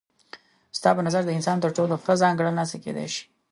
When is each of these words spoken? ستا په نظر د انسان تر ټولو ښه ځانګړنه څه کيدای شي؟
ستا 0.77 0.89
په 0.97 1.01
نظر 1.07 1.21
د 1.25 1.29
انسان 1.37 1.57
تر 1.63 1.69
ټولو 1.77 1.93
ښه 2.03 2.13
ځانګړنه 2.21 2.63
څه 2.69 2.77
کيدای 2.83 3.07
شي؟ 3.13 3.23